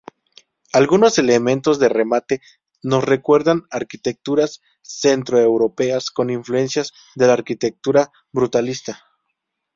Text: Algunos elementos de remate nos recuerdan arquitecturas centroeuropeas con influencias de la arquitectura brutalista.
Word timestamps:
Algunos 0.73 1.19
elementos 1.19 1.77
de 1.77 1.87
remate 1.87 2.41
nos 2.81 3.03
recuerdan 3.03 3.67
arquitecturas 3.69 4.63
centroeuropeas 4.81 6.09
con 6.09 6.31
influencias 6.31 6.91
de 7.13 7.27
la 7.27 7.33
arquitectura 7.33 8.11
brutalista. 8.31 8.99